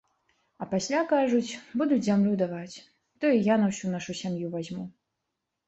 А 0.63 0.67
пасля, 0.71 1.01
кажуць, 1.11 1.57
будуць 1.83 1.99
зямлю 2.09 2.33
даваць, 2.43 2.75
то 3.21 3.25
і 3.37 3.45
я 3.53 3.61
на 3.65 3.71
ўсю 3.71 3.95
нашу 3.99 4.19
сям'ю 4.25 4.53
вазьму. 4.59 4.91